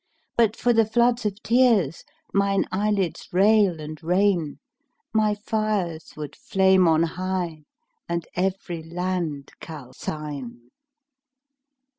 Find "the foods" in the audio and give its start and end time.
0.73-1.27